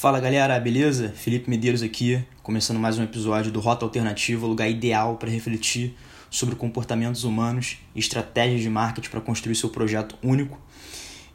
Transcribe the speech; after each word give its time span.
Fala 0.00 0.18
galera, 0.18 0.58
beleza? 0.58 1.10
Felipe 1.10 1.50
Medeiros 1.50 1.82
aqui, 1.82 2.24
começando 2.42 2.80
mais 2.80 2.98
um 2.98 3.02
episódio 3.02 3.52
do 3.52 3.60
Rota 3.60 3.84
Alternativa, 3.84 4.46
lugar 4.46 4.66
ideal 4.66 5.16
para 5.18 5.28
refletir 5.28 5.94
sobre 6.30 6.54
comportamentos 6.54 7.24
humanos 7.24 7.76
e 7.94 8.00
estratégias 8.00 8.62
de 8.62 8.70
marketing 8.70 9.10
para 9.10 9.20
construir 9.20 9.54
seu 9.54 9.68
projeto 9.68 10.16
único. 10.22 10.58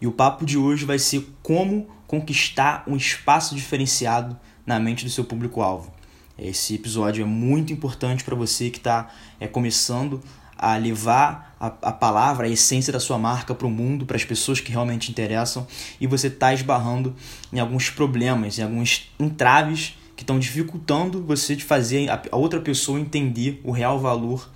E 0.02 0.08
o 0.08 0.12
papo 0.12 0.48
de 0.48 0.58
hoje 0.58 0.84
vai 0.84 0.98
ser 0.98 1.28
como 1.44 1.88
conquistar 2.08 2.84
um 2.88 2.96
espaço 2.96 3.54
diferenciado 3.54 4.36
na 4.66 4.80
mente 4.80 5.06
do 5.06 5.12
seu 5.12 5.26
público-alvo. 5.26 5.94
Esse 6.36 6.74
episódio 6.74 7.22
é 7.22 7.28
muito 7.28 7.72
importante 7.72 8.24
para 8.24 8.34
você 8.34 8.72
que 8.72 8.80
está 8.80 9.14
é, 9.40 9.48
começando 9.48 10.24
a 10.66 10.78
levar 10.78 11.56
a, 11.60 11.68
a 11.68 11.92
palavra, 11.92 12.48
a 12.48 12.50
essência 12.50 12.92
da 12.92 13.00
sua 13.00 13.20
marca 13.20 13.54
para 13.54 13.68
o 13.68 13.70
mundo, 13.70 14.04
para 14.04 14.18
as 14.18 14.26
pessoas 14.26 14.60
que 14.60 14.72
realmente 14.72 15.12
interessam, 15.12 15.68
e 16.02 16.08
você 16.08 16.26
está 16.26 16.56
esbarrando 16.56 17.16
em 17.54 17.60
alguns 17.60 17.92
problemas, 17.92 18.58
em 18.58 18.64
alguns 18.64 19.12
entraves 19.20 19.96
que 20.16 20.24
estão 20.24 20.40
dificultando 20.40 21.24
você 21.24 21.56
de 21.56 21.64
fazer 21.64 22.10
a, 22.10 22.20
a 22.32 22.36
outra 22.36 22.60
pessoa 22.60 23.00
entender 23.00 23.62
o 23.64 23.70
real 23.72 24.00
valor 24.00 24.50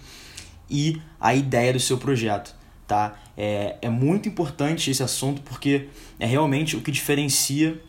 e 0.68 1.00
a 1.22 1.36
ideia 1.36 1.74
do 1.74 1.80
seu 1.80 2.00
projeto. 2.00 2.56
Tá? 2.88 3.14
É, 3.38 3.78
é 3.80 3.90
muito 3.90 4.28
importante 4.28 4.90
esse 4.90 5.04
assunto 5.04 5.44
porque 5.44 5.90
é 6.20 6.26
realmente 6.26 6.76
o 6.76 6.82
que 6.82 6.90
diferencia 6.90 7.80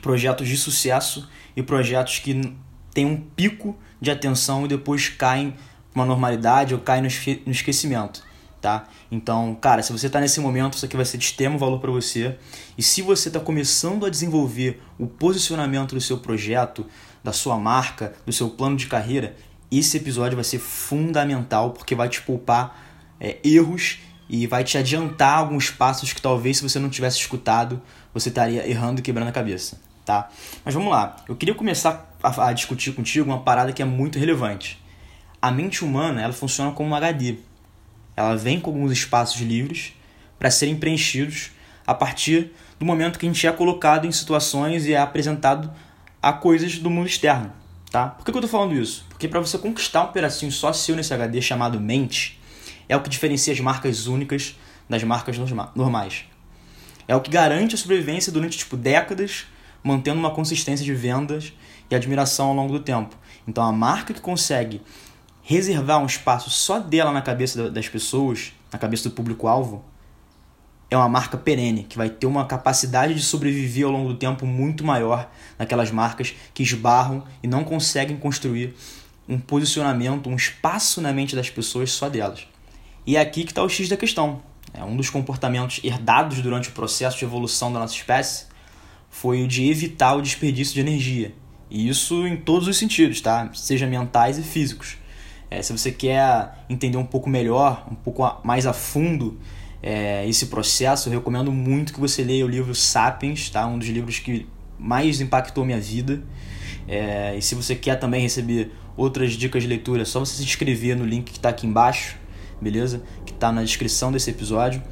projetos 0.00 0.48
de 0.48 0.56
sucesso 0.56 1.28
e 1.54 1.62
projetos 1.62 2.18
que 2.18 2.56
têm 2.94 3.04
um 3.04 3.18
pico 3.36 3.76
de 4.00 4.10
atenção 4.10 4.64
e 4.64 4.68
depois 4.68 5.10
caem 5.10 5.54
uma 5.94 6.04
normalidade 6.04 6.74
ou 6.74 6.80
cai 6.80 7.00
no 7.00 7.06
esquecimento, 7.06 8.22
tá? 8.60 8.88
Então, 9.10 9.54
cara, 9.54 9.82
se 9.82 9.92
você 9.92 10.06
está 10.06 10.20
nesse 10.20 10.40
momento, 10.40 10.74
isso 10.74 10.86
aqui 10.86 10.96
vai 10.96 11.04
ser 11.04 11.18
de 11.18 11.24
extremo 11.24 11.58
valor 11.58 11.80
para 11.80 11.90
você. 11.90 12.36
E 12.76 12.82
se 12.82 13.02
você 13.02 13.28
está 13.28 13.38
começando 13.38 14.06
a 14.06 14.10
desenvolver 14.10 14.82
o 14.98 15.06
posicionamento 15.06 15.94
do 15.94 16.00
seu 16.00 16.18
projeto, 16.18 16.86
da 17.22 17.32
sua 17.32 17.58
marca, 17.58 18.14
do 18.24 18.32
seu 18.32 18.48
plano 18.50 18.76
de 18.76 18.86
carreira, 18.86 19.36
esse 19.70 19.96
episódio 19.96 20.36
vai 20.36 20.44
ser 20.44 20.58
fundamental 20.58 21.70
porque 21.70 21.94
vai 21.94 22.08
te 22.08 22.22
poupar 22.22 22.78
é, 23.20 23.38
erros 23.44 24.00
e 24.28 24.46
vai 24.46 24.64
te 24.64 24.78
adiantar 24.78 25.38
alguns 25.38 25.70
passos 25.70 26.12
que 26.12 26.22
talvez 26.22 26.56
se 26.56 26.62
você 26.62 26.78
não 26.78 26.88
tivesse 26.88 27.18
escutado, 27.18 27.80
você 28.14 28.28
estaria 28.28 28.68
errando 28.68 29.00
e 29.00 29.02
quebrando 29.02 29.28
a 29.28 29.32
cabeça, 29.32 29.80
tá? 30.04 30.30
Mas 30.64 30.74
vamos 30.74 30.90
lá. 30.90 31.16
Eu 31.28 31.36
queria 31.36 31.54
começar 31.54 32.14
a, 32.22 32.48
a 32.48 32.52
discutir 32.52 32.92
contigo 32.92 33.28
uma 33.28 33.40
parada 33.40 33.72
que 33.72 33.82
é 33.82 33.84
muito 33.84 34.18
relevante 34.18 34.81
a 35.42 35.50
mente 35.50 35.84
humana 35.84 36.22
ela 36.22 36.32
funciona 36.32 36.70
como 36.70 36.90
um 36.90 36.94
HD. 36.94 37.34
Ela 38.16 38.36
vem 38.36 38.60
com 38.60 38.70
alguns 38.70 38.92
espaços 38.92 39.40
livres 39.40 39.92
para 40.38 40.52
serem 40.52 40.76
preenchidos 40.76 41.50
a 41.84 41.92
partir 41.92 42.52
do 42.78 42.86
momento 42.86 43.18
que 43.18 43.26
a 43.26 43.28
gente 43.28 43.44
é 43.44 43.50
colocado 43.50 44.06
em 44.06 44.12
situações 44.12 44.86
e 44.86 44.92
é 44.92 44.98
apresentado 44.98 45.68
a 46.22 46.32
coisas 46.32 46.78
do 46.78 46.88
mundo 46.88 47.08
externo. 47.08 47.52
Tá? 47.90 48.06
Por 48.06 48.24
que, 48.24 48.30
que 48.30 48.38
eu 48.38 48.44
estou 48.44 48.60
falando 48.60 48.80
isso? 48.80 49.04
Porque 49.08 49.26
para 49.26 49.40
você 49.40 49.58
conquistar 49.58 50.04
um 50.04 50.12
pedacinho 50.12 50.52
só 50.52 50.72
seu 50.72 50.94
nesse 50.94 51.12
HD 51.12 51.42
chamado 51.42 51.80
mente, 51.80 52.40
é 52.88 52.96
o 52.96 53.02
que 53.02 53.10
diferencia 53.10 53.52
as 53.52 53.60
marcas 53.60 54.06
únicas 54.06 54.56
das 54.88 55.02
marcas 55.02 55.36
normais. 55.74 56.24
É 57.08 57.16
o 57.16 57.20
que 57.20 57.30
garante 57.30 57.74
a 57.74 57.78
sobrevivência 57.78 58.30
durante 58.30 58.58
tipo 58.58 58.76
décadas, 58.76 59.46
mantendo 59.82 60.20
uma 60.20 60.30
consistência 60.30 60.84
de 60.84 60.94
vendas 60.94 61.52
e 61.90 61.94
admiração 61.94 62.48
ao 62.48 62.54
longo 62.54 62.72
do 62.72 62.80
tempo. 62.80 63.16
Então 63.46 63.64
a 63.64 63.72
marca 63.72 64.14
que 64.14 64.20
consegue 64.20 64.80
reservar 65.42 65.98
um 66.00 66.06
espaço 66.06 66.50
só 66.50 66.78
dela 66.78 67.12
na 67.12 67.20
cabeça 67.20 67.70
das 67.70 67.88
pessoas, 67.88 68.52
na 68.72 68.78
cabeça 68.78 69.08
do 69.08 69.14
público-alvo, 69.14 69.84
é 70.90 70.96
uma 70.96 71.08
marca 71.08 71.36
perene, 71.38 71.84
que 71.84 71.96
vai 71.96 72.10
ter 72.10 72.26
uma 72.26 72.46
capacidade 72.46 73.14
de 73.14 73.22
sobreviver 73.22 73.86
ao 73.86 73.92
longo 73.92 74.12
do 74.12 74.18
tempo 74.18 74.46
muito 74.46 74.84
maior 74.84 75.30
naquelas 75.58 75.90
marcas 75.90 76.34
que 76.52 76.62
esbarram 76.62 77.24
e 77.42 77.48
não 77.48 77.64
conseguem 77.64 78.16
construir 78.16 78.74
um 79.28 79.38
posicionamento, 79.38 80.28
um 80.28 80.36
espaço 80.36 81.00
na 81.00 81.12
mente 81.12 81.34
das 81.34 81.48
pessoas 81.48 81.90
só 81.92 82.08
delas. 82.08 82.46
E 83.06 83.16
é 83.16 83.20
aqui 83.20 83.44
que 83.44 83.52
está 83.52 83.62
o 83.62 83.68
X 83.68 83.88
da 83.88 83.96
questão. 83.96 84.42
É 84.74 84.84
um 84.84 84.96
dos 84.96 85.10
comportamentos 85.10 85.80
herdados 85.82 86.40
durante 86.40 86.68
o 86.68 86.72
processo 86.72 87.18
de 87.18 87.24
evolução 87.24 87.72
da 87.72 87.78
nossa 87.80 87.94
espécie 87.94 88.46
foi 89.12 89.42
o 89.42 89.46
de 89.46 89.70
evitar 89.70 90.14
o 90.14 90.22
desperdício 90.22 90.74
de 90.74 90.80
energia. 90.80 91.34
E 91.70 91.88
isso 91.88 92.26
em 92.26 92.36
todos 92.36 92.66
os 92.66 92.76
sentidos, 92.76 93.20
tá? 93.20 93.50
Seja 93.54 93.86
mentais 93.86 94.38
e 94.38 94.42
físicos. 94.42 94.96
É, 95.52 95.60
se 95.60 95.70
você 95.70 95.92
quer 95.92 96.64
entender 96.68 96.96
um 96.96 97.04
pouco 97.04 97.28
melhor, 97.28 97.86
um 97.90 97.94
pouco 97.94 98.40
mais 98.42 98.66
a 98.66 98.72
fundo 98.72 99.38
é, 99.82 100.26
esse 100.26 100.46
processo, 100.46 101.10
eu 101.10 101.12
recomendo 101.12 101.52
muito 101.52 101.92
que 101.92 102.00
você 102.00 102.24
leia 102.24 102.46
o 102.46 102.48
livro 102.48 102.74
Sapiens, 102.74 103.50
tá? 103.50 103.66
um 103.66 103.78
dos 103.78 103.88
livros 103.88 104.18
que 104.18 104.46
mais 104.78 105.20
impactou 105.20 105.62
minha 105.64 105.78
vida. 105.78 106.22
É, 106.88 107.36
e 107.36 107.42
se 107.42 107.54
você 107.54 107.74
quer 107.74 107.96
também 107.96 108.22
receber 108.22 108.72
outras 108.96 109.32
dicas 109.32 109.62
de 109.62 109.68
leitura, 109.68 110.02
é 110.02 110.04
só 110.06 110.20
você 110.20 110.36
se 110.36 110.42
inscrever 110.42 110.96
no 110.96 111.04
link 111.04 111.30
que 111.30 111.36
está 111.36 111.50
aqui 111.50 111.66
embaixo, 111.66 112.16
beleza? 112.58 113.02
Que 113.26 113.32
está 113.32 113.52
na 113.52 113.62
descrição 113.62 114.10
desse 114.10 114.30
episódio. 114.30 114.82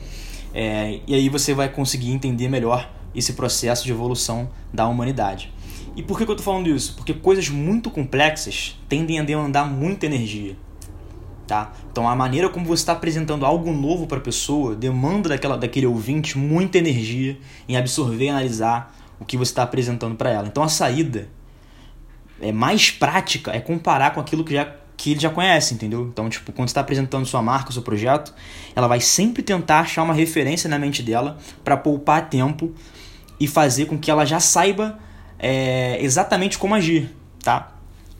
É, 0.52 1.00
e 1.06 1.14
aí 1.14 1.30
você 1.30 1.54
vai 1.54 1.70
conseguir 1.70 2.10
entender 2.10 2.48
melhor 2.48 2.92
esse 3.14 3.32
processo 3.32 3.86
de 3.86 3.92
evolução 3.92 4.50
da 4.70 4.86
humanidade. 4.86 5.50
E 5.96 6.02
por 6.02 6.18
que, 6.18 6.24
que 6.24 6.30
eu 6.30 6.36
estou 6.36 6.44
falando 6.44 6.68
isso? 6.68 6.94
Porque 6.94 7.12
coisas 7.12 7.48
muito 7.48 7.90
complexas 7.90 8.78
tendem 8.88 9.18
a 9.18 9.22
demandar 9.22 9.64
muita 9.64 10.06
energia. 10.06 10.56
Tá? 11.46 11.72
Então 11.90 12.08
a 12.08 12.14
maneira 12.14 12.48
como 12.48 12.64
você 12.64 12.82
está 12.82 12.92
apresentando 12.92 13.44
algo 13.44 13.72
novo 13.72 14.06
para 14.06 14.18
a 14.18 14.20
pessoa 14.20 14.76
demanda 14.76 15.28
daquela, 15.28 15.58
daquele 15.58 15.86
ouvinte 15.86 16.38
muita 16.38 16.78
energia 16.78 17.36
em 17.68 17.76
absorver 17.76 18.26
e 18.26 18.28
analisar 18.28 18.96
o 19.18 19.24
que 19.24 19.36
você 19.36 19.50
está 19.50 19.64
apresentando 19.64 20.14
para 20.14 20.30
ela. 20.30 20.46
Então 20.46 20.62
a 20.62 20.68
saída 20.68 21.28
é 22.40 22.52
mais 22.52 22.90
prática 22.90 23.50
é 23.50 23.60
comparar 23.60 24.14
com 24.14 24.20
aquilo 24.20 24.44
que, 24.44 24.54
já, 24.54 24.72
que 24.96 25.10
ele 25.10 25.20
já 25.20 25.28
conhece, 25.28 25.74
entendeu? 25.74 26.08
Então, 26.10 26.28
tipo, 26.28 26.52
quando 26.52 26.68
está 26.68 26.80
apresentando 26.80 27.26
sua 27.26 27.42
marca, 27.42 27.70
seu 27.72 27.82
projeto, 27.82 28.34
ela 28.74 28.88
vai 28.88 29.00
sempre 29.00 29.42
tentar 29.42 29.80
achar 29.80 30.02
uma 30.02 30.14
referência 30.14 30.68
na 30.68 30.78
mente 30.78 31.02
dela 31.02 31.38
para 31.62 31.76
poupar 31.76 32.28
tempo 32.28 32.72
e 33.38 33.46
fazer 33.46 33.86
com 33.86 33.98
que 33.98 34.10
ela 34.10 34.24
já 34.24 34.40
saiba 34.40 34.98
é, 35.40 36.02
exatamente 36.02 36.58
como 36.58 36.74
agir, 36.74 37.10
tá? 37.42 37.72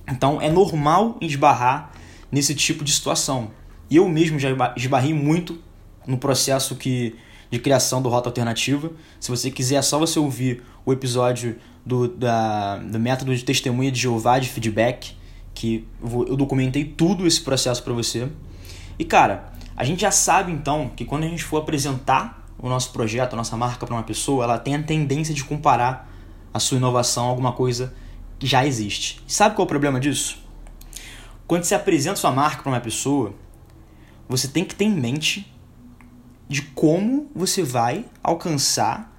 Então 0.08 0.40
é 0.40 0.50
normal 0.50 1.18
esbarrar 1.20 1.92
nesse 2.32 2.54
tipo 2.54 2.82
de 2.82 2.90
situação. 2.90 3.50
Eu 3.90 4.08
mesmo 4.08 4.38
já 4.38 4.48
esbarrei 4.76 5.12
muito 5.12 5.58
no 6.06 6.16
processo 6.16 6.74
que, 6.76 7.14
de 7.50 7.58
criação 7.58 8.00
do 8.00 8.08
Rota 8.08 8.28
Alternativa. 8.28 8.90
Se 9.20 9.30
você 9.30 9.50
quiser, 9.50 9.76
é 9.76 9.82
só 9.82 9.98
você 9.98 10.18
ouvir 10.18 10.62
o 10.84 10.92
episódio 10.92 11.56
do, 11.84 12.08
da, 12.08 12.76
do 12.78 12.98
método 12.98 13.36
de 13.36 13.44
testemunha 13.44 13.92
de 13.92 14.00
Jeová 14.00 14.38
de 14.38 14.48
feedback, 14.48 15.14
que 15.52 15.86
eu 16.02 16.36
documentei 16.36 16.84
tudo 16.84 17.26
esse 17.26 17.40
processo 17.40 17.82
para 17.82 17.92
você. 17.92 18.28
E 18.98 19.04
cara, 19.04 19.52
a 19.76 19.84
gente 19.84 20.00
já 20.00 20.10
sabe 20.10 20.52
então 20.52 20.90
que 20.96 21.04
quando 21.04 21.24
a 21.24 21.28
gente 21.28 21.44
for 21.44 21.58
apresentar 21.58 22.46
o 22.58 22.68
nosso 22.68 22.92
projeto, 22.92 23.34
a 23.34 23.36
nossa 23.36 23.56
marca 23.56 23.86
para 23.86 23.94
uma 23.94 24.02
pessoa, 24.02 24.44
ela 24.44 24.58
tem 24.58 24.74
a 24.74 24.82
tendência 24.82 25.34
de 25.34 25.44
comparar 25.44 26.09
a 26.52 26.58
sua 26.58 26.78
inovação 26.78 27.26
alguma 27.26 27.52
coisa 27.52 27.94
que 28.38 28.46
já 28.46 28.66
existe. 28.66 29.22
Sabe 29.26 29.54
qual 29.54 29.64
é 29.64 29.66
o 29.66 29.68
problema 29.68 30.00
disso? 30.00 30.38
Quando 31.46 31.64
você 31.64 31.74
apresenta 31.74 32.16
sua 32.16 32.30
marca 32.30 32.62
para 32.62 32.72
uma 32.72 32.80
pessoa, 32.80 33.34
você 34.28 34.48
tem 34.48 34.64
que 34.64 34.74
ter 34.74 34.84
em 34.84 34.94
mente 34.94 35.52
de 36.48 36.62
como 36.62 37.30
você 37.34 37.62
vai 37.62 38.06
alcançar 38.22 39.10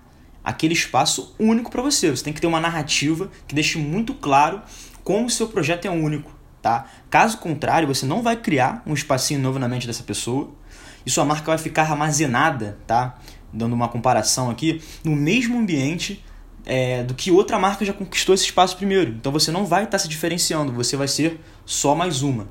aquele 0.43 0.73
espaço 0.73 1.35
único 1.39 1.69
para 1.69 1.81
você. 1.81 2.09
Você 2.09 2.23
tem 2.23 2.33
que 2.33 2.41
ter 2.41 2.47
uma 2.47 2.59
narrativa 2.59 3.29
que 3.47 3.53
deixe 3.53 3.77
muito 3.77 4.13
claro 4.13 4.61
como 5.03 5.27
o 5.27 5.29
seu 5.29 5.47
projeto 5.47 5.85
é 5.85 5.89
único, 5.89 6.31
tá? 6.61 6.85
Caso 7.09 7.37
contrário, 7.37 7.87
você 7.87 8.05
não 8.05 8.21
vai 8.21 8.35
criar 8.35 8.81
um 8.85 8.93
espacinho 8.93 9.39
novo 9.39 9.59
na 9.59 9.67
mente 9.67 9.87
dessa 9.87 10.03
pessoa 10.03 10.51
e 11.05 11.09
sua 11.09 11.25
marca 11.25 11.45
vai 11.45 11.57
ficar 11.57 11.83
armazenada, 11.83 12.77
tá? 12.85 13.19
Dando 13.51 13.73
uma 13.73 13.87
comparação 13.87 14.49
aqui, 14.49 14.81
no 15.03 15.15
mesmo 15.15 15.59
ambiente 15.59 16.23
é, 16.65 17.03
do 17.03 17.13
que 17.13 17.31
outra 17.31 17.57
marca 17.57 17.83
já 17.83 17.93
conquistou 17.93 18.35
esse 18.35 18.45
espaço 18.45 18.77
primeiro. 18.77 19.11
Então 19.11 19.31
você 19.31 19.51
não 19.51 19.65
vai 19.65 19.83
estar 19.83 19.97
tá 19.97 19.99
se 19.99 20.07
diferenciando, 20.07 20.71
você 20.71 20.95
vai 20.95 21.07
ser 21.07 21.39
só 21.65 21.95
mais 21.95 22.21
uma. 22.21 22.47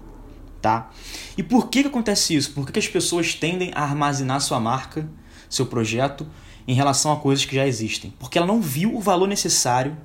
Tá? 0.60 0.90
E 1.38 1.42
por 1.42 1.68
que, 1.68 1.82
que 1.82 1.88
acontece 1.88 2.34
isso? 2.34 2.52
Por 2.52 2.66
que, 2.66 2.72
que 2.72 2.78
as 2.78 2.88
pessoas 2.88 3.34
tendem 3.34 3.70
a 3.74 3.82
armazenar 3.82 4.40
sua 4.40 4.60
marca, 4.60 5.08
seu 5.48 5.64
projeto, 5.64 6.26
em 6.68 6.74
relação 6.74 7.12
a 7.12 7.16
coisas 7.16 7.44
que 7.46 7.56
já 7.56 7.66
existem? 7.66 8.12
Porque 8.18 8.36
ela 8.36 8.46
não 8.46 8.60
viu 8.60 8.94
o 8.94 9.00
valor 9.00 9.26
necessário 9.26 9.96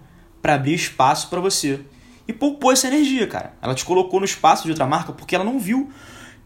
para 0.42 0.54
abrir 0.54 0.74
espaço 0.74 1.30
para 1.30 1.42
você. 1.42 1.81
E 2.28 2.34
poupou 2.34 2.72
essa 2.72 2.88
energia, 2.88 3.28
cara. 3.28 3.54
Ela 3.62 3.75
te 3.75 3.84
colocou 3.84 4.19
no 4.19 4.25
espaço 4.25 4.63
de 4.63 4.69
outra 4.69 4.88
marca 4.88 5.12
porque 5.12 5.36
ela 5.36 5.44
não 5.44 5.60
viu 5.60 5.92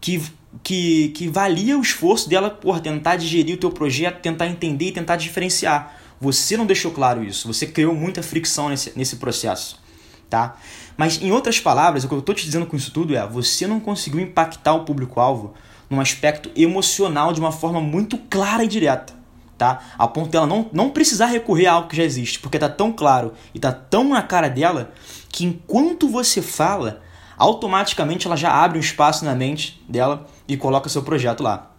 que, 0.00 0.22
que, 0.62 1.10
que 1.10 1.28
valia 1.28 1.78
o 1.78 1.80
esforço 1.80 2.28
dela 2.28 2.50
por 2.50 2.80
tentar 2.80 3.16
digerir 3.16 3.54
o 3.54 3.58
teu 3.58 3.70
projeto, 3.70 4.20
tentar 4.20 4.46
entender 4.46 4.86
e 4.86 4.92
tentar 4.92 5.16
diferenciar. 5.16 5.96
Você 6.20 6.56
não 6.56 6.66
deixou 6.66 6.90
claro 6.90 7.24
isso. 7.24 7.48
Você 7.48 7.66
criou 7.66 7.94
muita 7.94 8.22
fricção 8.22 8.68
nesse, 8.68 8.92
nesse 8.96 9.16
processo. 9.16 9.80
Tá? 10.28 10.56
Mas, 10.96 11.20
em 11.20 11.32
outras 11.32 11.58
palavras, 11.58 12.04
o 12.04 12.08
que 12.08 12.14
eu 12.14 12.18
estou 12.18 12.34
te 12.34 12.44
dizendo 12.44 12.66
com 12.66 12.76
isso 12.76 12.92
tudo 12.92 13.16
é: 13.16 13.26
você 13.26 13.66
não 13.66 13.80
conseguiu 13.80 14.20
impactar 14.20 14.74
o 14.74 14.84
público-alvo 14.84 15.54
num 15.88 16.00
aspecto 16.00 16.50
emocional 16.54 17.32
de 17.32 17.40
uma 17.40 17.50
forma 17.50 17.80
muito 17.80 18.16
clara 18.16 18.62
e 18.62 18.68
direta. 18.68 19.12
tá? 19.58 19.80
A 19.98 20.06
ponto 20.06 20.30
dela 20.30 20.46
não, 20.46 20.70
não 20.72 20.90
precisar 20.90 21.26
recorrer 21.26 21.66
a 21.66 21.72
algo 21.72 21.88
que 21.88 21.96
já 21.96 22.04
existe, 22.04 22.38
porque 22.38 22.58
tá 22.58 22.68
tão 22.68 22.92
claro 22.92 23.32
e 23.52 23.58
tá 23.58 23.72
tão 23.72 24.10
na 24.10 24.22
cara 24.22 24.48
dela 24.48 24.92
que 25.28 25.44
enquanto 25.44 26.08
você 26.08 26.40
fala, 26.40 27.02
automaticamente 27.36 28.26
ela 28.26 28.36
já 28.36 28.52
abre 28.52 28.78
um 28.78 28.80
espaço 28.80 29.24
na 29.24 29.34
mente 29.34 29.82
dela 29.88 30.28
e 30.46 30.56
coloca 30.56 30.88
seu 30.88 31.02
projeto 31.02 31.42
lá. 31.42 31.72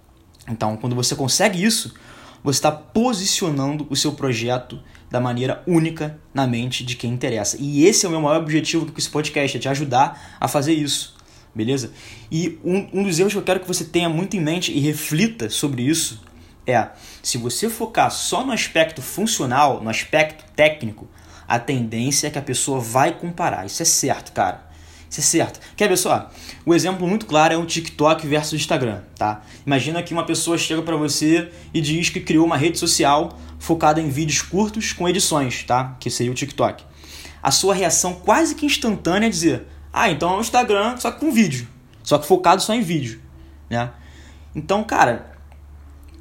Então, 0.48 0.76
quando 0.76 0.96
você 0.96 1.16
consegue 1.16 1.64
isso, 1.64 1.94
você 2.44 2.60
está 2.60 2.72
posicionando 2.72 3.86
o 3.90 3.96
seu 3.96 4.14
projeto 4.14 4.80
da 5.10 5.20
maneira 5.20 5.62
única 5.68 6.20
na 6.34 6.48
mente 6.48 6.86
de 6.86 6.96
quem 6.96 7.12
interessa. 7.12 7.58
E 7.60 7.86
esse 7.86 8.06
é 8.06 8.10
o 8.10 8.12
meu 8.12 8.22
maior 8.22 8.42
objetivo 8.42 8.86
com 8.86 8.98
esse 8.98 9.10
podcast, 9.10 9.58
é 9.58 9.60
te 9.60 9.70
ajudar 9.70 10.38
a 10.40 10.48
fazer 10.48 10.74
isso. 10.74 11.16
Beleza? 11.54 11.92
E 12.32 12.58
um, 12.64 12.88
um 12.94 13.04
dos 13.04 13.20
erros 13.20 13.34
que 13.34 13.40
eu 13.40 13.44
quero 13.44 13.60
que 13.60 13.68
você 13.68 13.84
tenha 13.84 14.08
muito 14.08 14.38
em 14.38 14.42
mente 14.42 14.72
e 14.72 14.80
reflita 14.80 15.50
sobre 15.50 15.84
isso 15.84 16.22
é: 16.66 16.90
se 17.22 17.38
você 17.38 17.70
focar 17.70 18.10
só 18.10 18.46
no 18.46 18.54
aspecto 18.54 19.02
funcional, 19.02 19.84
no 19.84 19.90
aspecto 19.90 20.46
técnico, 20.56 21.10
a 21.48 21.60
tendência 21.60 22.28
é 22.28 22.30
que 22.30 22.40
a 22.40 22.42
pessoa 22.42 22.80
vai 22.80 23.12
comparar. 23.12 23.66
Isso 23.66 23.82
é 23.82 23.86
certo, 23.86 24.32
cara. 24.32 24.71
É 25.18 25.22
certo. 25.22 25.60
Quer 25.75 25.90
ver 25.90 25.98
só? 25.98 26.31
O 26.66 26.74
exemplo 26.74 27.06
muito 27.06 27.25
claro 27.25 27.54
é 27.54 27.58
o 27.58 27.66
TikTok 27.66 28.25
versus 28.25 28.54
Instagram, 28.54 29.02
tá? 29.18 29.42
Imagina 29.66 30.02
que 30.02 30.13
uma 30.13 30.25
pessoa 30.25 30.58
chega 30.58 30.81
para 30.81 30.96
você 30.96 31.52
e 31.74 31.81
diz 31.81 32.10
que 32.10 32.22
criou 32.22 32.46
uma 32.46 32.56
rede 32.56 32.80
social 32.80 33.38
focada 33.60 34.00
em 34.00 34.10
vídeos 34.10 34.42
curtos 34.42 34.94
com 34.94 35.10
edições, 35.10 35.63
tá? 35.63 35.98
Que 36.00 36.10
seria 36.10 36.31
o 36.31 36.36
TikTok. 36.36 36.86
A 37.44 37.52
sua 37.52 37.74
reação 37.74 38.13
quase 38.13 38.56
que 38.56 38.66
instantânea 38.66 39.28
é 39.28 39.30
dizer: 39.30 39.68
"Ah, 39.92 40.10
então 40.10 40.34
é 40.34 40.38
o 40.38 40.42
Instagram, 40.42 40.96
só 40.98 41.12
que 41.12 41.19
com 41.19 41.31
vídeo, 41.31 41.68
só 42.04 42.18
que 42.18 42.25
focado 42.25 42.62
só 42.62 42.74
em 42.74 42.81
vídeo", 42.81 43.19
né? 43.69 43.92
Então, 44.56 44.81
cara, 44.84 45.36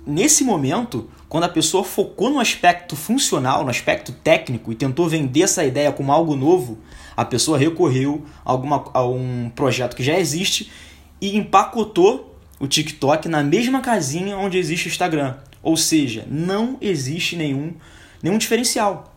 nesse 0.04 0.42
momento, 0.42 1.08
quando 1.28 1.44
a 1.44 1.48
pessoa 1.48 1.84
focou 1.84 2.28
no 2.28 2.40
aspecto 2.40 2.96
funcional, 2.96 3.62
no 3.62 3.70
aspecto 3.70 4.10
técnico 4.10 4.72
e 4.72 4.75
tentou 4.75 5.08
vender 5.08 5.42
essa 5.42 5.64
ideia 5.64 5.92
como 5.92 6.10
algo 6.10 6.34
novo, 6.34 6.78
a 7.20 7.25
pessoa 7.26 7.58
recorreu 7.58 8.25
a, 8.43 8.50
alguma, 8.50 8.82
a 8.94 9.05
um 9.05 9.50
projeto 9.55 9.94
que 9.94 10.02
já 10.02 10.19
existe 10.19 10.72
e 11.20 11.37
empacotou 11.37 12.34
o 12.58 12.67
TikTok 12.67 13.28
na 13.28 13.43
mesma 13.43 13.82
casinha 13.82 14.38
onde 14.38 14.56
existe 14.56 14.87
o 14.87 14.88
Instagram. 14.88 15.37
Ou 15.62 15.76
seja, 15.76 16.26
não 16.31 16.78
existe 16.81 17.37
nenhum, 17.37 17.75
nenhum 18.22 18.38
diferencial. 18.38 19.14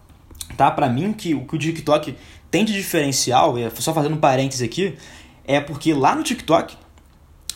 Tá? 0.58 0.70
Para 0.70 0.90
mim, 0.90 1.14
que, 1.14 1.34
o 1.34 1.46
que 1.46 1.56
o 1.56 1.58
TikTok 1.58 2.14
tem 2.52 2.66
de 2.66 2.74
diferencial, 2.74 3.56
só 3.76 3.94
fazendo 3.94 4.16
um 4.16 4.20
parênteses 4.20 4.62
aqui, 4.62 4.98
é 5.46 5.62
porque 5.62 5.94
lá 5.94 6.14
no 6.14 6.24
TikTok 6.24 6.76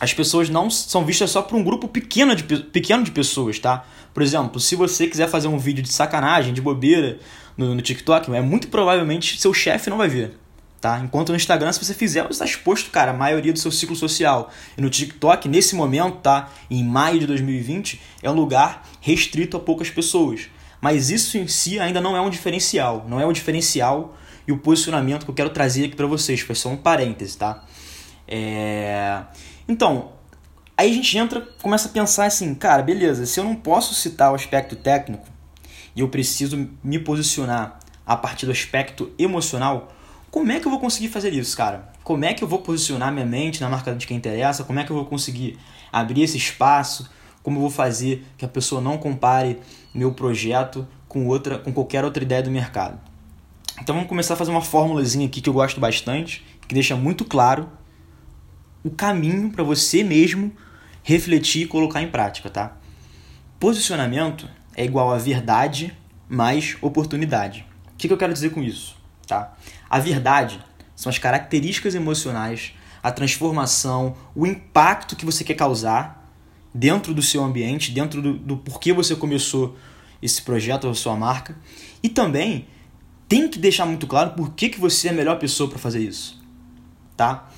as 0.00 0.14
pessoas 0.14 0.48
não 0.48 0.70
são 0.70 1.04
vistas 1.04 1.30
só 1.30 1.42
por 1.42 1.56
um 1.56 1.62
grupo 1.62 1.88
pequeno 1.88 2.34
de, 2.34 2.42
pequeno 2.44 3.04
de 3.04 3.10
pessoas, 3.10 3.58
tá? 3.58 3.84
Por 4.14 4.22
exemplo, 4.22 4.58
se 4.58 4.74
você 4.74 5.06
quiser 5.06 5.28
fazer 5.28 5.48
um 5.48 5.58
vídeo 5.58 5.82
de 5.82 5.92
sacanagem, 5.92 6.54
de 6.54 6.62
bobeira 6.62 7.18
no, 7.58 7.74
no 7.74 7.82
TikTok, 7.82 8.32
é 8.32 8.40
muito 8.40 8.68
provavelmente 8.68 9.38
seu 9.40 9.52
chefe 9.52 9.90
não 9.90 9.98
vai 9.98 10.08
ver, 10.08 10.38
tá? 10.80 11.00
Enquanto 11.00 11.30
no 11.30 11.36
Instagram, 11.36 11.72
se 11.72 11.84
você 11.84 11.92
fizer, 11.92 12.22
você 12.22 12.34
está 12.34 12.44
exposto, 12.44 12.90
cara, 12.90 13.10
a 13.10 13.14
maioria 13.14 13.52
do 13.52 13.58
seu 13.58 13.72
ciclo 13.72 13.96
social. 13.96 14.50
E 14.76 14.80
no 14.80 14.88
TikTok, 14.88 15.48
nesse 15.48 15.74
momento, 15.74 16.18
tá? 16.18 16.50
Em 16.70 16.84
maio 16.84 17.18
de 17.18 17.26
2020, 17.26 18.00
é 18.22 18.30
um 18.30 18.34
lugar 18.34 18.88
restrito 19.00 19.56
a 19.56 19.60
poucas 19.60 19.90
pessoas. 19.90 20.48
Mas 20.80 21.10
isso 21.10 21.36
em 21.36 21.48
si 21.48 21.80
ainda 21.80 22.00
não 22.00 22.16
é 22.16 22.20
um 22.20 22.30
diferencial, 22.30 23.04
não 23.08 23.20
é 23.20 23.26
um 23.26 23.32
diferencial 23.32 24.16
e 24.46 24.52
o 24.52 24.58
posicionamento 24.58 25.24
que 25.24 25.30
eu 25.30 25.34
quero 25.34 25.50
trazer 25.50 25.86
aqui 25.86 25.96
para 25.96 26.06
vocês, 26.06 26.40
foi 26.40 26.54
só 26.54 26.68
um 26.68 26.76
parêntese, 26.76 27.36
tá? 27.36 27.64
É... 28.26 29.22
Então, 29.68 30.12
aí 30.76 30.90
a 30.90 30.94
gente 30.94 31.18
entra, 31.18 31.40
começa 31.60 31.88
a 31.88 31.90
pensar 31.90 32.26
assim, 32.26 32.54
cara, 32.54 32.82
beleza, 32.82 33.26
se 33.26 33.40
eu 33.40 33.44
não 33.44 33.56
posso 33.56 33.94
citar 33.94 34.30
o 34.30 34.36
aspecto 34.36 34.76
técnico 34.76 35.26
e 35.94 36.00
eu 36.00 36.08
preciso 36.08 36.68
me 36.82 36.98
posicionar 36.98 37.78
a 38.06 38.16
partir 38.16 38.46
do 38.46 38.52
aspecto 38.52 39.10
emocional, 39.18 39.92
como 40.30 40.52
é 40.52 40.60
que 40.60 40.66
eu 40.66 40.70
vou 40.70 40.80
conseguir 40.80 41.08
fazer 41.08 41.32
isso, 41.32 41.56
cara? 41.56 41.90
Como 42.04 42.24
é 42.24 42.34
que 42.34 42.44
eu 42.44 42.48
vou 42.48 42.60
posicionar 42.60 43.12
minha 43.12 43.26
mente 43.26 43.60
na 43.60 43.68
marca 43.68 43.94
de 43.94 44.06
quem 44.06 44.16
interessa? 44.16 44.64
Como 44.64 44.78
é 44.78 44.84
que 44.84 44.90
eu 44.90 44.96
vou 44.96 45.06
conseguir 45.06 45.58
abrir 45.92 46.22
esse 46.22 46.36
espaço? 46.36 47.08
Como 47.42 47.56
eu 47.56 47.62
vou 47.62 47.70
fazer 47.70 48.26
que 48.36 48.44
a 48.44 48.48
pessoa 48.48 48.80
não 48.80 48.98
compare 48.98 49.58
meu 49.94 50.12
projeto 50.12 50.86
com 51.08 51.26
outra, 51.26 51.58
com 51.58 51.72
qualquer 51.72 52.04
outra 52.04 52.22
ideia 52.22 52.42
do 52.42 52.50
mercado? 52.50 53.00
Então 53.80 53.94
vamos 53.94 54.08
começar 54.08 54.34
a 54.34 54.36
fazer 54.36 54.50
uma 54.50 54.60
formulazinha 54.60 55.26
aqui 55.26 55.40
que 55.40 55.48
eu 55.48 55.54
gosto 55.54 55.80
bastante, 55.80 56.44
que 56.66 56.74
deixa 56.74 56.94
muito 56.96 57.24
claro 57.24 57.70
o 58.84 58.90
caminho 58.90 59.50
para 59.50 59.64
você 59.64 60.04
mesmo 60.04 60.52
refletir 61.02 61.62
e 61.62 61.66
colocar 61.66 62.02
em 62.02 62.10
prática, 62.10 62.50
tá? 62.50 62.76
Posicionamento 63.58 64.48
é 64.78 64.84
igual 64.84 65.12
a 65.12 65.18
verdade 65.18 65.92
mais 66.28 66.76
oportunidade. 66.80 67.66
O 67.92 67.96
que, 67.98 68.06
que 68.06 68.14
eu 68.14 68.16
quero 68.16 68.32
dizer 68.32 68.50
com 68.50 68.62
isso? 68.62 68.96
Tá? 69.26 69.56
A 69.90 69.98
verdade 69.98 70.64
são 70.94 71.10
as 71.10 71.18
características 71.18 71.96
emocionais, 71.96 72.74
a 73.02 73.10
transformação, 73.10 74.16
o 74.36 74.46
impacto 74.46 75.16
que 75.16 75.24
você 75.24 75.42
quer 75.42 75.54
causar 75.54 76.32
dentro 76.72 77.12
do 77.12 77.20
seu 77.20 77.42
ambiente, 77.42 77.90
dentro 77.90 78.22
do, 78.22 78.34
do 78.34 78.56
porquê 78.56 78.92
você 78.92 79.16
começou 79.16 79.76
esse 80.22 80.40
projeto 80.42 80.86
ou 80.86 80.94
sua 80.94 81.16
marca. 81.16 81.56
E 82.00 82.08
também 82.08 82.68
tem 83.28 83.48
que 83.48 83.58
deixar 83.58 83.84
muito 83.84 84.06
claro 84.06 84.30
por 84.30 84.52
que, 84.52 84.68
que 84.68 84.78
você 84.78 85.08
é 85.08 85.10
a 85.10 85.14
melhor 85.14 85.40
pessoa 85.40 85.68
para 85.68 85.78
fazer 85.80 86.04
isso. 86.04 86.40
Tá? 87.16 87.50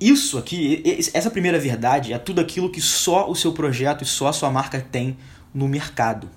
Isso 0.00 0.38
aqui, 0.38 0.82
essa 1.12 1.30
primeira 1.30 1.58
verdade 1.58 2.14
é 2.14 2.18
tudo 2.18 2.40
aquilo 2.40 2.70
que 2.70 2.80
só 2.80 3.30
o 3.30 3.36
seu 3.36 3.52
projeto 3.52 4.04
e 4.04 4.06
só 4.06 4.28
a 4.28 4.32
sua 4.32 4.50
marca 4.50 4.80
tem 4.80 5.18
no 5.52 5.68
mercado. 5.68 6.30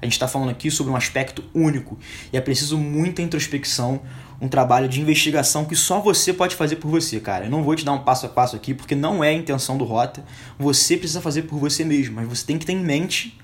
A 0.00 0.04
gente 0.04 0.12
está 0.12 0.28
falando 0.28 0.50
aqui 0.50 0.70
sobre 0.70 0.92
um 0.92 0.96
aspecto 0.96 1.44
único 1.52 1.98
e 2.32 2.36
é 2.36 2.40
preciso 2.40 2.78
muita 2.78 3.20
introspecção, 3.20 4.00
um 4.40 4.48
trabalho 4.48 4.88
de 4.88 5.00
investigação 5.00 5.64
que 5.64 5.74
só 5.74 6.00
você 6.00 6.32
pode 6.32 6.54
fazer 6.54 6.76
por 6.76 6.88
você, 6.88 7.18
cara. 7.18 7.46
Eu 7.46 7.50
não 7.50 7.62
vou 7.62 7.74
te 7.74 7.84
dar 7.84 7.92
um 7.92 8.04
passo 8.04 8.26
a 8.26 8.28
passo 8.28 8.54
aqui 8.54 8.72
porque 8.72 8.94
não 8.94 9.22
é 9.22 9.30
a 9.30 9.32
intenção 9.32 9.76
do 9.76 9.84
Rota. 9.84 10.24
Você 10.58 10.96
precisa 10.96 11.20
fazer 11.20 11.42
por 11.42 11.58
você 11.58 11.84
mesmo, 11.84 12.16
mas 12.16 12.28
você 12.28 12.46
tem 12.46 12.58
que 12.58 12.64
ter 12.64 12.72
em 12.72 12.82
mente 12.82 13.38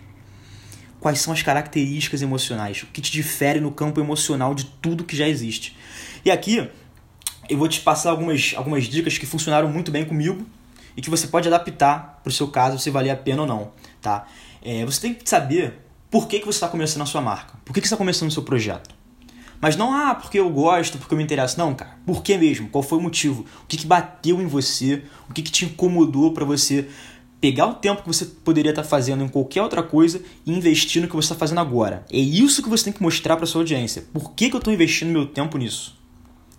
quais 1.01 1.21
são 1.21 1.33
as 1.33 1.43
características 1.43 2.23
emocionais, 2.23 2.83
o 2.83 2.87
que 2.87 3.03
te 3.03 3.13
difere 3.13 3.61
no 3.61 3.71
campo 3.71 4.01
emocional 4.01 4.55
de 4.55 4.65
tudo 4.65 5.05
que 5.05 5.15
já 5.15 5.29
existe. 5.29 5.77
E 6.25 6.31
aqui 6.31 6.71
eu 7.49 7.59
vou 7.59 7.69
te 7.69 7.81
passar 7.81 8.11
algumas, 8.11 8.55
algumas 8.57 8.85
dicas 8.85 9.19
que 9.19 9.27
funcionaram 9.27 9.69
muito 9.69 9.91
bem 9.91 10.05
comigo 10.05 10.47
e 10.97 11.03
que 11.03 11.11
você 11.11 11.27
pode 11.27 11.47
adaptar 11.47 12.21
para 12.23 12.31
o 12.31 12.33
seu 12.33 12.49
caso 12.49 12.79
se 12.79 12.89
valer 12.89 13.11
a 13.11 13.17
pena 13.17 13.43
ou 13.43 13.49
não. 13.49 13.73
Tá? 14.01 14.27
É, 14.63 14.85
você 14.87 15.01
tem 15.01 15.15
que 15.15 15.29
saber 15.29 15.84
por 16.15 16.29
que, 16.29 16.39
que 16.39 16.47
você 16.47 16.59
está 16.59 16.69
começando 16.69 17.03
a 17.03 17.07
sua 17.07 17.21
marca, 17.21 17.55
por 17.65 17.75
que, 17.75 17.81
que 17.81 17.89
você 17.89 17.95
está 17.95 17.97
começando 17.97 18.29
o 18.29 18.33
seu 18.33 18.45
projeto. 18.45 18.95
Mas 19.61 19.75
não, 19.75 19.93
ah, 19.93 20.15
porque 20.15 20.39
eu 20.39 20.49
gosto, 20.49 20.97
porque 20.97 21.13
eu 21.13 21.19
me 21.19 21.25
interesso. 21.25 21.59
Não, 21.59 21.75
cara. 21.75 21.99
Por 22.07 22.23
que 22.23 22.39
mesmo? 22.39 22.69
Qual 22.69 22.85
foi 22.85 22.99
o 22.99 23.01
motivo? 23.01 23.45
O 23.65 23.67
que, 23.67 23.77
que 23.77 23.85
bateu 23.85 24.41
em 24.41 24.47
você? 24.47 25.03
O 25.29 25.35
que, 25.35 25.43
que 25.43 25.51
te 25.51 25.65
incomodou 25.65 26.33
para 26.33 26.45
você 26.45 26.89
pegar 27.41 27.67
o 27.67 27.75
tempo 27.75 28.03
que 28.03 28.07
você 28.07 28.27
poderia 28.27 28.71
estar 28.71 28.85
tá 28.85 28.89
fazendo 28.89 29.25
em 29.25 29.29
qualquer 29.29 29.61
outra 29.61 29.83
coisa 29.83 30.23
e 30.47 30.53
investir 30.53 31.03
no 31.03 31.09
que 31.09 31.17
você 31.17 31.27
está 31.27 31.35
fazendo 31.35 31.59
agora? 31.59 32.07
É 32.09 32.19
isso 32.19 32.63
que 32.63 32.69
você 32.69 32.85
tem 32.85 32.93
que 32.93 33.03
mostrar 33.03 33.37
para 33.37 33.45
sua 33.45 33.63
audiência. 33.63 34.05
Por 34.13 34.35
que, 34.35 34.49
que 34.49 34.55
eu 34.55 34.59
estou 34.59 34.73
investindo 34.73 35.09
meu 35.09 35.27
tempo 35.27 35.59
nisso? 35.59 35.99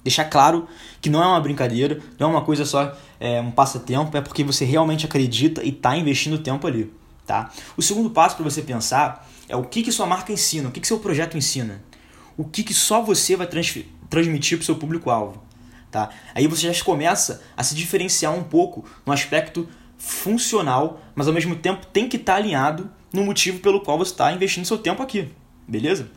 Deixar 0.04 0.26
claro 0.26 0.68
que 1.00 1.10
não 1.10 1.24
é 1.24 1.28
uma 1.28 1.40
brincadeira, 1.40 2.02
não 2.20 2.28
é 2.28 2.32
uma 2.32 2.42
coisa 2.42 2.66
só, 2.66 2.94
é, 3.22 3.40
um 3.40 3.52
passatempo, 3.52 4.18
é 4.18 4.20
porque 4.20 4.44
você 4.44 4.66
realmente 4.66 5.06
acredita 5.06 5.64
e 5.64 5.70
está 5.70 5.96
investindo 5.96 6.40
tempo 6.40 6.68
ali. 6.68 6.92
Tá? 7.26 7.52
O 7.78 7.82
segundo 7.82 8.10
passo 8.10 8.36
para 8.36 8.44
você 8.44 8.62
pensar 8.62 9.26
é 9.48 9.56
o 9.56 9.64
que, 9.64 9.84
que 9.84 9.92
sua 9.92 10.06
marca 10.06 10.32
ensina, 10.32 10.70
o 10.70 10.72
que, 10.72 10.80
que 10.80 10.88
seu 10.88 11.00
projeto 11.00 11.38
ensina, 11.38 11.84
o 12.38 12.44
que, 12.44 12.64
que 12.64 12.74
só 12.74 13.02
você 13.02 13.36
vai 13.36 13.48
trans 13.48 13.78
transmitir 14.10 14.58
para 14.58 14.64
o 14.64 14.66
seu 14.66 14.76
público-alvo. 14.76 15.44
Tá? 15.92 16.10
Aí 16.34 16.48
você 16.48 16.72
já 16.72 16.84
começa 16.84 17.42
a 17.56 17.64
se 17.64 17.74
diferenciar 17.74 18.34
um 18.34 18.44
pouco 18.44 18.86
no 19.06 19.14
aspecto 19.14 19.68
funcional, 19.98 21.02
mas 21.16 21.28
ao 21.28 21.34
mesmo 21.34 21.56
tempo 21.56 21.86
tem 21.88 22.08
que 22.08 22.18
estar 22.18 22.34
tá 22.34 22.38
alinhado 22.38 22.92
no 23.14 23.24
motivo 23.24 23.60
pelo 23.60 23.82
qual 23.82 23.98
você 23.98 24.12
está 24.12 24.32
investindo 24.34 24.66
seu 24.66 24.78
tempo 24.78 25.02
aqui. 25.02 25.30
Beleza? 25.68 26.12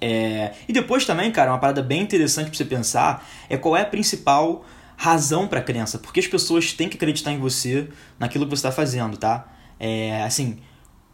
É... 0.00 0.52
E 0.68 0.72
depois 0.72 1.04
também, 1.04 1.30
cara, 1.32 1.50
uma 1.50 1.58
parada 1.58 1.82
bem 1.82 2.02
interessante 2.02 2.48
para 2.48 2.56
você 2.56 2.64
pensar 2.64 3.28
é 3.48 3.56
qual 3.56 3.76
é 3.76 3.82
a 3.82 3.86
principal 3.86 4.64
razão 4.96 5.46
para 5.46 5.60
a 5.60 5.62
crença. 5.62 5.98
Porque 5.98 6.20
as 6.20 6.26
pessoas 6.26 6.72
têm 6.72 6.88
que 6.88 6.96
acreditar 6.96 7.32
em 7.32 7.38
você, 7.38 7.88
naquilo 8.18 8.44
que 8.44 8.50
você 8.50 8.60
está 8.60 8.72
fazendo, 8.72 9.16
tá? 9.16 9.48
É, 9.78 10.22
assim, 10.22 10.58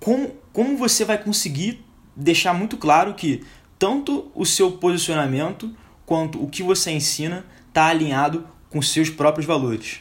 como, 0.05 0.37
como 0.53 0.77
você 0.77 1.03
vai 1.03 1.17
conseguir 1.17 1.83
deixar 2.15 2.53
muito 2.53 2.77
claro 2.77 3.15
que 3.15 3.43
tanto 3.79 4.31
o 4.35 4.45
seu 4.45 4.73
posicionamento 4.73 5.75
quanto 6.05 6.45
o 6.45 6.47
que 6.47 6.63
você 6.63 6.91
ensina 6.91 7.43
está 7.69 7.87
alinhado 7.87 8.47
com 8.69 8.83
seus 8.83 9.09
próprios 9.09 9.47
valores. 9.47 10.01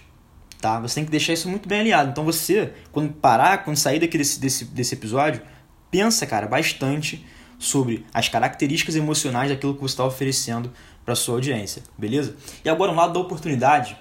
Tá? 0.59 0.77
Você 0.81 0.95
tem 0.95 1.05
que 1.05 1.11
deixar 1.11 1.31
isso 1.31 1.47
muito 1.47 1.69
bem 1.69 1.79
alinhado. 1.79 2.09
Então 2.09 2.25
você, 2.25 2.73
quando 2.91 3.13
parar, 3.13 3.63
quando 3.63 3.77
sair 3.77 4.01
daqui 4.01 4.17
desse, 4.17 4.41
desse, 4.41 4.65
desse 4.65 4.93
episódio, 4.93 5.41
pensa, 5.89 6.27
cara, 6.27 6.47
bastante 6.47 7.25
sobre 7.57 8.05
as 8.13 8.27
características 8.27 8.97
emocionais 8.97 9.49
daquilo 9.49 9.73
que 9.73 9.79
você 9.79 9.93
está 9.93 10.03
oferecendo 10.05 10.69
para 11.05 11.15
sua 11.15 11.35
audiência, 11.35 11.81
beleza? 11.97 12.35
E 12.65 12.67
agora, 12.67 12.91
um 12.91 12.95
lado 12.95 13.13
da 13.13 13.21
oportunidade, 13.21 13.97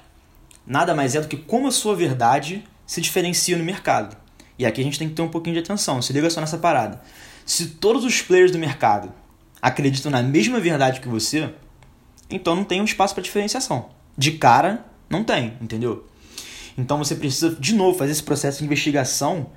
nada 0.66 0.96
mais 0.96 1.14
é 1.14 1.20
do 1.20 1.28
que 1.28 1.36
como 1.36 1.68
a 1.68 1.72
sua 1.72 1.94
verdade 1.94 2.64
se 2.84 3.00
diferencia 3.00 3.56
no 3.56 3.62
mercado. 3.62 4.21
E 4.58 4.66
aqui 4.66 4.80
a 4.80 4.84
gente 4.84 4.98
tem 4.98 5.08
que 5.08 5.14
ter 5.14 5.22
um 5.22 5.28
pouquinho 5.28 5.54
de 5.54 5.60
atenção, 5.60 6.00
se 6.02 6.12
liga 6.12 6.28
só 6.30 6.40
nessa 6.40 6.58
parada. 6.58 7.00
Se 7.44 7.66
todos 7.66 8.04
os 8.04 8.22
players 8.22 8.50
do 8.50 8.58
mercado 8.58 9.12
acreditam 9.60 10.10
na 10.10 10.22
mesma 10.22 10.60
verdade 10.60 11.00
que 11.00 11.08
você, 11.08 11.52
então 12.30 12.54
não 12.54 12.64
tem 12.64 12.80
um 12.80 12.84
espaço 12.84 13.14
para 13.14 13.22
diferenciação. 13.22 13.90
De 14.16 14.32
cara, 14.32 14.84
não 15.08 15.24
tem, 15.24 15.54
entendeu? 15.60 16.06
Então 16.76 16.98
você 16.98 17.14
precisa, 17.14 17.54
de 17.54 17.74
novo, 17.74 17.98
fazer 17.98 18.12
esse 18.12 18.22
processo 18.22 18.58
de 18.58 18.64
investigação 18.64 19.50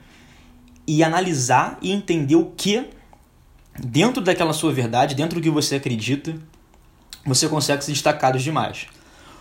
e 0.88 1.04
analisar 1.04 1.78
e 1.82 1.92
entender 1.92 2.36
o 2.36 2.52
que, 2.58 2.88
dentro 3.80 4.22
daquela 4.22 4.54
sua 4.54 4.72
verdade, 4.72 5.16
dentro 5.16 5.40
do 5.40 5.44
que 5.44 5.50
você 5.50 5.76
acredita, 5.76 6.36
você 7.26 7.48
consegue 7.48 7.84
se 7.84 7.92
destacar 7.92 8.34
dos 8.34 8.44
demais. 8.44 8.88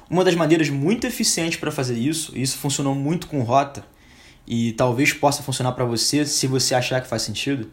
Uma 0.09 0.25
das 0.25 0.35
maneiras 0.35 0.71
muito 0.71 1.07
eficientes 1.07 1.59
para 1.59 1.71
fazer 1.71 1.99
isso, 1.99 2.33
e 2.37 2.43
isso 2.43 2.59
funcionou 2.59 2.95
muito 2.95 3.27
com 3.27 3.43
rota, 3.43 3.85
e 4.47 4.73
talvez 4.73 5.13
possa 5.13 5.43
funcionar 5.43 5.73
para 5.73 5.85
você 5.85 6.27
se 6.27 6.47
você 6.47 6.75
achar 6.75 7.01
que 7.01 7.09
faz 7.09 7.23
sentido, 7.23 7.71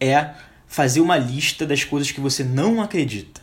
é 0.00 0.34
fazer 0.66 1.00
uma 1.00 1.16
lista 1.16 1.66
das 1.66 1.84
coisas 1.84 2.10
que 2.10 2.20
você 2.20 2.44
não 2.44 2.80
acredita. 2.80 3.40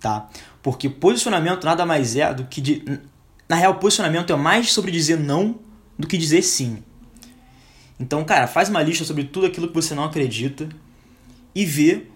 Tá? 0.00 0.28
Porque 0.62 0.88
posicionamento 0.88 1.64
nada 1.64 1.86
mais 1.86 2.16
é 2.16 2.32
do 2.34 2.44
que 2.44 2.60
de, 2.60 3.00
na 3.48 3.56
real 3.56 3.76
posicionamento 3.76 4.32
é 4.32 4.36
mais 4.36 4.72
sobre 4.72 4.90
dizer 4.90 5.18
não 5.18 5.58
do 5.98 6.06
que 6.06 6.16
dizer 6.16 6.42
sim. 6.42 6.82
Então, 7.98 8.24
cara, 8.24 8.46
faz 8.46 8.68
uma 8.68 8.82
lista 8.82 9.04
sobre 9.04 9.24
tudo 9.24 9.46
aquilo 9.46 9.68
que 9.68 9.74
você 9.74 9.94
não 9.94 10.04
acredita 10.04 10.68
e 11.54 11.64
vê 11.64 12.06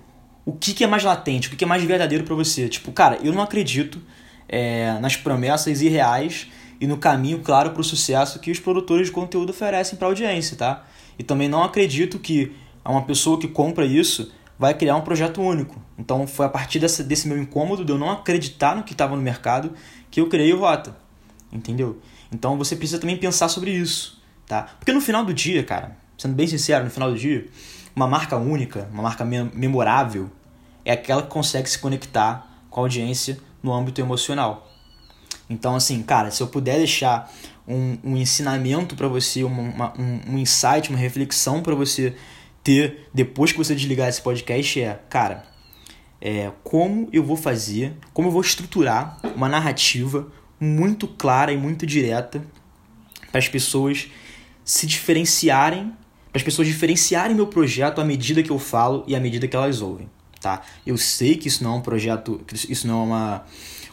o 0.44 0.52
que, 0.52 0.73
que 0.73 0.85
é 0.85 0.87
mais 0.87 1.04
latente, 1.04 1.49
o 1.49 1.50
que, 1.50 1.56
que 1.56 1.64
é 1.64 1.66
mais 1.66 1.83
verdadeiro 1.85 2.25
para 2.25 2.35
você. 2.35 2.68
Tipo, 2.68 2.92
cara, 2.92 3.18
eu 3.23 3.33
não 3.33 3.42
acredito 3.42 4.00
é, 4.49 4.99
nas 5.00 5.16
promessas 5.16 5.83
irreais 5.83 6.49
e 6.81 6.87
no 6.87 6.97
caminho 6.97 7.40
claro 7.40 7.71
para 7.71 7.81
o 7.81 7.85
sucesso 7.85 8.38
que 8.38 8.50
os 8.50 8.61
produtores 8.61 9.07
de 9.07 9.12
conteúdo 9.12 9.50
oferecem 9.50 9.99
para 9.99 10.09
a 10.09 10.11
audiência, 10.11 10.57
tá? 10.57 10.85
E 11.19 11.23
também 11.23 11.49
não 11.49 11.62
acredito 11.62 12.19
que 12.19 12.54
uma 12.85 13.02
pessoa 13.02 13.38
que 13.38 13.49
compra 13.49 13.85
isso 13.85 14.33
vai 14.59 14.75
criar 14.75 14.97
um 14.97 15.00
projeto 15.00 15.40
único. 15.40 15.81
Então 15.99 16.26
foi 16.26 16.47
a 16.47 16.49
partir 16.49 16.78
dessa, 16.78 17.02
desse 17.02 17.28
meu 17.28 17.38
incômodo 17.38 17.85
de 17.85 17.93
eu 17.93 17.99
não 17.99 18.11
acreditar 18.11 18.76
no 18.76 18.83
que 18.83 18.93
estava 18.93 19.16
no 19.16 19.23
mercado 19.23 19.73
que 20.11 20.21
eu 20.21 20.28
criei 20.28 20.52
o 20.52 20.59
Rota, 20.59 20.97
entendeu? 21.52 22.00
Então 22.33 22.57
você 22.57 22.76
precisa 22.76 23.00
também 23.00 23.16
pensar 23.16 23.49
sobre 23.49 23.71
isso, 23.71 24.23
tá? 24.47 24.69
Porque 24.78 24.93
no 24.93 25.00
final 25.00 25.25
do 25.25 25.33
dia, 25.33 25.64
cara, 25.64 25.97
sendo 26.19 26.35
bem 26.35 26.47
sincero, 26.47 26.85
no 26.85 26.90
final 26.90 27.11
do 27.11 27.19
dia, 27.19 27.47
uma 27.95 28.07
marca 28.07 28.37
única, 28.37 28.88
uma 28.93 29.02
marca 29.02 29.25
memorável, 29.25 30.31
é 30.85 30.93
aquela 30.93 31.23
que 31.23 31.28
consegue 31.28 31.69
se 31.69 31.78
conectar 31.78 32.47
com 32.69 32.81
a 32.81 32.85
audiência 32.85 33.38
no 33.62 33.73
âmbito 33.73 34.00
emocional. 34.00 34.71
Então, 35.48 35.74
assim, 35.74 36.02
cara, 36.02 36.30
se 36.30 36.42
eu 36.42 36.46
puder 36.46 36.78
deixar 36.78 37.30
um, 37.66 37.98
um 38.02 38.16
ensinamento 38.16 38.94
para 38.94 39.08
você, 39.08 39.44
uma, 39.44 39.62
uma, 39.62 39.92
um, 39.98 40.34
um 40.34 40.38
insight, 40.38 40.90
uma 40.90 40.98
reflexão 40.98 41.62
para 41.62 41.74
você 41.74 42.14
ter 42.62 43.08
depois 43.12 43.52
que 43.52 43.58
você 43.58 43.74
desligar 43.74 44.08
esse 44.08 44.22
podcast 44.22 44.80
é, 44.80 45.00
cara, 45.08 45.44
é, 46.20 46.50
como 46.62 47.08
eu 47.12 47.22
vou 47.22 47.36
fazer, 47.36 47.94
como 48.12 48.28
eu 48.28 48.32
vou 48.32 48.40
estruturar 48.40 49.18
uma 49.36 49.48
narrativa 49.48 50.26
muito 50.58 51.06
clara 51.06 51.52
e 51.52 51.56
muito 51.56 51.84
direta 51.84 52.42
para 53.30 53.38
as 53.38 53.48
pessoas 53.48 54.08
se 54.64 54.86
diferenciarem, 54.86 55.92
para 56.32 56.38
as 56.38 56.42
pessoas 56.42 56.66
diferenciarem 56.66 57.36
meu 57.36 57.46
projeto 57.46 58.00
à 58.00 58.04
medida 58.04 58.42
que 58.42 58.50
eu 58.50 58.58
falo 58.58 59.04
e 59.06 59.14
à 59.14 59.20
medida 59.20 59.46
que 59.46 59.54
elas 59.54 59.82
ouvem, 59.82 60.08
tá? 60.40 60.62
Eu 60.86 60.96
sei 60.96 61.36
que 61.36 61.48
isso 61.48 61.62
não 61.62 61.74
é 61.74 61.76
um 61.76 61.82
projeto, 61.82 62.40
isso 62.68 62.86
não 62.86 63.02
é 63.02 63.04
uma 63.04 63.44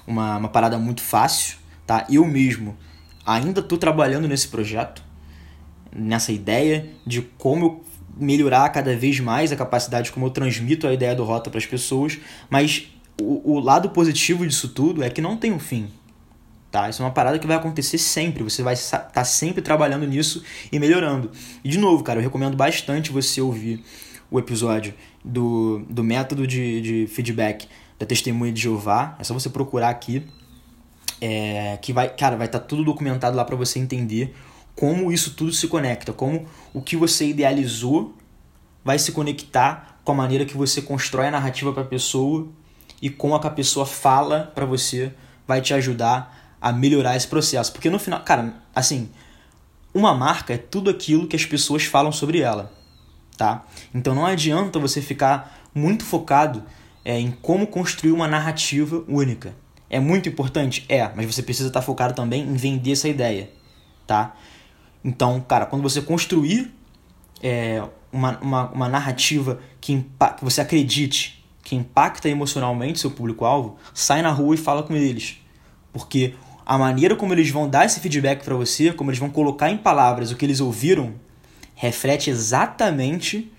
uma, 0.06 0.38
uma 0.38 0.50
parada 0.50 0.78
muito 0.78 1.02
fácil, 1.02 1.58
tá? 1.86 2.06
Eu 2.10 2.26
mesmo 2.26 2.78
ainda 3.26 3.60
estou 3.60 3.78
trabalhando 3.78 4.28
nesse 4.28 4.48
projeto, 4.48 5.04
nessa 5.96 6.32
ideia 6.32 6.90
de 7.06 7.22
como 7.38 7.66
eu 7.66 7.92
melhorar 8.18 8.70
cada 8.70 8.96
vez 8.96 9.20
mais 9.20 9.52
a 9.52 9.56
capacidade 9.56 10.12
como 10.12 10.26
eu 10.26 10.30
transmito 10.30 10.88
a 10.88 10.94
ideia 10.94 11.16
do 11.16 11.24
Rota 11.24 11.50
para 11.50 11.58
as 11.58 11.66
pessoas, 11.66 12.20
mas 12.50 12.88
o, 13.20 13.54
o, 13.54 13.60
lado 13.60 13.90
positivo 13.90 14.46
disso 14.46 14.70
tudo 14.70 15.04
é 15.04 15.10
que 15.10 15.22
não 15.22 15.38
tem 15.38 15.52
um 15.52 15.60
fim. 15.60 15.88
Tá? 16.70 16.90
Isso 16.90 17.02
é 17.02 17.06
uma 17.06 17.12
parada 17.12 17.38
que 17.38 17.46
vai 17.46 17.58
acontecer 17.58 17.98
sempre, 17.98 18.44
você 18.44 18.64
vai 18.64 18.74
estar 18.74 19.00
tá 19.00 19.24
sempre 19.24 19.62
trabalhando 19.62 20.08
nisso 20.08 20.44
e 20.72 20.80
melhorando. 20.80 21.32
E 21.64 21.70
de 21.70 21.78
novo, 21.78 22.04
cara, 22.04 22.20
eu 22.20 22.24
recomendo 22.24 22.56
bastante 22.56 23.12
você 23.12 23.42
ouvir 23.42 23.84
o 24.30 24.40
episódio 24.40 24.94
do, 25.24 25.80
do 25.90 26.04
método 26.04 26.48
de, 26.48 26.82
de 26.82 27.08
feedback 27.08 27.68
da 28.02 28.06
Testemunha 28.08 28.52
de 28.52 28.62
Jeová. 28.62 29.16
É 29.20 29.24
só 29.24 29.34
você 29.34 29.50
procurar 29.50 29.90
aqui. 29.90 30.26
É, 31.24 31.78
que 31.80 31.94
vai, 31.94 32.10
cara, 32.10 32.36
vai 32.36 32.48
estar 32.48 32.60
tá 32.60 32.66
tudo 32.66 32.84
documentado 32.84 33.38
lá 33.38 33.46
para 33.46 33.56
você 33.56 33.78
entender 33.78 34.36
como 34.76 35.12
isso 35.12 35.36
tudo 35.36 35.54
se 35.54 35.68
conecta, 35.68 36.12
como 36.12 36.48
o 36.74 36.82
que 36.82 36.98
você 36.98 37.28
idealizou 37.28 38.16
vai 38.84 38.98
se 38.98 39.12
conectar 39.12 40.00
com 40.04 40.14
a 40.14 40.16
maneira 40.16 40.46
que 40.46 40.58
você 40.58 40.82
constrói 40.82 41.28
a 41.28 41.32
narrativa 41.32 41.72
para 41.72 41.84
a 41.84 41.86
pessoa 41.86 42.48
e 43.00 43.08
como 43.08 43.36
a 43.36 43.40
que 43.40 43.46
a 43.46 43.52
pessoa 43.52 43.86
fala 43.86 44.52
para 44.56 44.66
você 44.66 45.14
vai 45.46 45.62
te 45.62 45.76
ajudar 45.76 46.56
a 46.60 46.72
melhorar 46.72 47.16
esse 47.16 47.28
processo. 47.28 47.72
Porque 47.72 47.88
no 47.88 48.00
final, 48.00 48.24
cara, 48.24 48.56
assim, 48.74 49.12
uma 49.94 50.16
marca 50.16 50.56
é 50.56 50.58
tudo 50.58 50.90
aquilo 50.90 51.28
que 51.28 51.36
as 51.36 51.46
pessoas 51.46 51.84
falam 51.84 52.12
sobre 52.12 52.40
ela, 52.40 52.74
tá? 53.38 53.64
Então 53.94 54.16
não 54.16 54.26
adianta 54.26 54.80
você 54.80 55.04
ficar 55.04 55.70
muito 55.76 56.04
focado 56.04 56.64
é, 57.04 57.20
em 57.20 57.32
como 57.32 57.68
construir 57.68 58.12
uma 58.12 58.28
narrativa 58.28 59.04
única. 59.08 59.56
É 59.90 60.00
muito 60.00 60.30
importante? 60.30 60.86
É, 60.88 61.12
mas 61.16 61.26
você 61.26 61.44
precisa 61.44 61.68
estar 61.68 61.82
focado 61.82 62.14
também 62.14 62.44
em 62.44 62.56
vender 62.56 62.94
essa 62.94 63.10
ideia, 63.10 63.50
tá? 64.08 64.36
Então, 65.04 65.42
cara, 65.42 65.66
quando 65.66 65.82
você 65.82 66.02
construir 66.02 66.74
é, 67.42 67.84
uma, 68.12 68.38
uma, 68.40 68.70
uma 68.70 68.90
narrativa 68.90 69.60
que, 69.80 70.06
que 70.38 70.44
você 70.44 70.62
acredite, 70.62 71.44
que 71.64 71.76
impacta 71.76 72.30
emocionalmente 72.30 73.00
seu 73.00 73.12
público-alvo, 73.12 73.78
sai 73.94 74.22
na 74.22 74.32
rua 74.32 74.56
e 74.56 74.58
fala 74.58 74.84
com 74.84 74.96
eles. 74.96 75.38
Porque 75.92 76.36
a 76.66 76.78
maneira 76.78 77.16
como 77.16 77.34
eles 77.34 77.50
vão 77.50 77.70
dar 77.70 77.86
esse 77.86 78.00
feedback 78.00 78.44
para 78.44 78.56
você, 78.56 78.94
como 78.94 79.10
eles 79.10 79.20
vão 79.20 79.30
colocar 79.30 79.70
em 79.70 79.78
palavras 79.78 80.32
o 80.32 80.36
que 80.36 80.46
eles 80.46 80.60
ouviram, 80.60 81.16
reflete 81.76 82.30
exatamente 82.30 83.52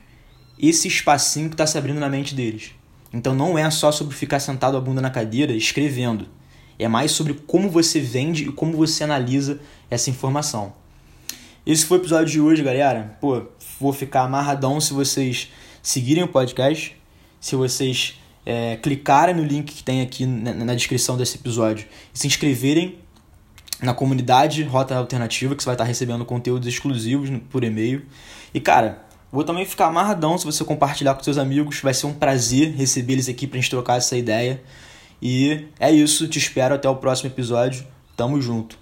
esse 0.58 0.88
espacinho 0.88 1.48
que 1.48 1.54
está 1.54 1.66
se 1.66 1.76
abrindo 1.76 1.98
na 1.98 2.08
mente 2.08 2.34
deles. 2.34 2.72
Então 3.12 3.34
não 3.34 3.58
é 3.58 3.70
só 3.70 3.92
sobre 3.92 4.14
ficar 4.14 4.40
sentado 4.40 4.76
a 4.76 4.80
bunda 4.80 5.00
na 5.00 5.10
cadeira 5.10 5.52
escrevendo. 5.52 6.26
É 6.78 6.88
mais 6.88 7.12
sobre 7.12 7.34
como 7.34 7.68
você 7.68 8.00
vende 8.00 8.48
e 8.48 8.52
como 8.52 8.76
você 8.76 9.04
analisa 9.04 9.60
essa 9.90 10.10
informação. 10.10 10.72
Esse 11.64 11.84
foi 11.84 11.98
o 11.98 12.00
episódio 12.00 12.26
de 12.26 12.40
hoje, 12.40 12.62
galera. 12.62 13.16
Pô, 13.20 13.42
vou 13.78 13.92
ficar 13.92 14.22
amarradão 14.22 14.80
se 14.80 14.92
vocês 14.92 15.50
seguirem 15.82 16.24
o 16.24 16.28
podcast, 16.28 16.96
se 17.40 17.54
vocês 17.54 18.18
é, 18.44 18.76
clicarem 18.76 19.34
no 19.34 19.44
link 19.44 19.72
que 19.72 19.84
tem 19.84 20.00
aqui 20.00 20.26
na, 20.26 20.52
na, 20.52 20.74
descrição 20.74 21.16
desse 21.16 21.36
episódio 21.36 21.86
e 22.12 22.18
se 22.18 22.26
inscreverem 22.26 22.98
na 23.80 23.94
comunidade 23.94 24.62
Rota 24.62 24.96
Alternativa, 24.96 25.54
que 25.54 25.62
você 25.62 25.66
vai 25.66 25.74
estar 25.74 25.84
recebendo 25.84 26.24
conteúdos 26.24 26.66
exclusivos 26.66 27.30
por 27.50 27.62
e-mail. 27.64 28.02
E, 28.54 28.60
cara, 28.60 29.01
vou 29.32 29.42
também 29.42 29.64
ficar 29.64 29.86
amarradão 29.86 30.36
se 30.36 30.44
você 30.44 30.62
compartilhar 30.64 31.14
com 31.14 31.24
seus 31.24 31.38
amigos. 31.38 31.80
Vai 31.80 31.94
ser 31.94 32.06
um 32.06 32.12
prazer 32.12 32.72
receber 32.74 33.14
eles 33.14 33.28
aqui 33.28 33.46
pra 33.46 33.58
gente 33.58 33.70
trocar 33.70 33.96
essa 33.96 34.16
ideia. 34.16 34.62
E 35.20 35.66
é 35.80 35.90
isso, 35.90 36.28
te 36.28 36.38
espero 36.38 36.74
até 36.74 36.88
o 36.88 36.96
próximo 36.96 37.30
episódio. 37.30 37.86
Tamo 38.16 38.40
junto. 38.40 38.81